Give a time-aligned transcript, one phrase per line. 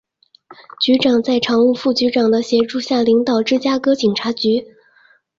[0.81, 4.73] 局长在常务副局长的协助下领导芝加哥警察局。